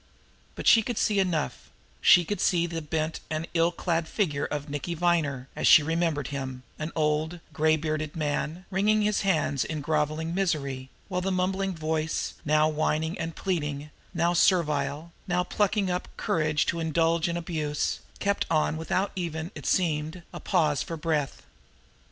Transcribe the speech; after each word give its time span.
But 0.55 0.65
she 0.65 0.81
could 0.81 0.97
see 0.97 1.19
enough 1.19 1.69
she 2.01 2.25
could 2.25 2.41
see 2.41 2.65
the 2.65 2.81
bent 2.81 3.19
and 3.29 3.47
ill 3.53 3.71
clad 3.71 4.07
figure 4.07 4.45
of 4.45 4.67
Nicky 4.67 4.95
Viner, 4.95 5.47
as 5.55 5.67
she 5.67 5.83
remembered 5.83 6.29
him, 6.29 6.63
an 6.79 6.91
old, 6.95 7.39
gray 7.53 7.75
bearded 7.75 8.15
man, 8.15 8.65
wringing 8.71 9.03
his 9.03 9.21
hands 9.21 9.63
in 9.63 9.79
groveling 9.81 10.33
misery, 10.33 10.89
while 11.07 11.21
the 11.21 11.31
mumbling 11.31 11.75
voice, 11.75 12.33
now 12.43 12.67
whining 12.67 13.15
and 13.19 13.35
pleading, 13.35 13.91
now 14.11 14.33
servile, 14.33 15.11
now 15.27 15.43
plucking 15.43 15.91
up 15.91 16.07
courage 16.17 16.65
to 16.65 16.79
indulge 16.79 17.29
in 17.29 17.37
abuse, 17.37 17.99
kept 18.17 18.47
on 18.49 18.77
without 18.77 19.11
even, 19.15 19.51
it 19.53 19.67
seemed, 19.67 20.23
a 20.33 20.39
pause 20.39 20.81
for 20.81 20.97
breath. 20.97 21.43